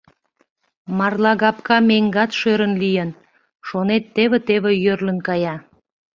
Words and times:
Марлагапка 0.97 1.77
меҥгат 1.89 2.31
шӧрын 2.39 2.73
лийын, 2.81 3.09
шонет, 3.67 4.03
теве-теве 4.15 4.71
йӧрлын 4.83 5.17
кая. 5.27 5.55